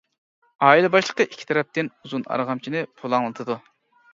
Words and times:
ئائىلە 0.67 0.89
باشلىقى 0.95 1.27
ئىككى 1.27 1.47
تەرەپتىن 1.51 1.91
ئۇزۇن 1.99 2.25
ئارغامچىنى 2.33 2.83
پۇلاڭلىتىدۇ. 3.03 3.63